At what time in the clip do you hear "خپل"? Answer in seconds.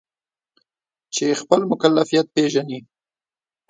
1.41-1.61